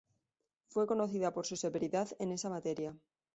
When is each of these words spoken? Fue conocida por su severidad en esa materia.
Fue 0.69 0.87
conocida 0.87 1.31
por 1.31 1.45
su 1.45 1.55
severidad 1.55 2.09
en 2.17 2.31
esa 2.31 2.49
materia. 2.49 2.97